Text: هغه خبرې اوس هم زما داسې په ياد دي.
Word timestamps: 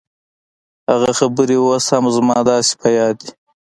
هغه 0.91 1.11
خبرې 1.19 1.57
اوس 1.65 1.85
هم 1.93 2.05
زما 2.15 2.37
داسې 2.49 2.73
په 2.81 2.87
ياد 2.97 3.15
دي. 3.23 3.31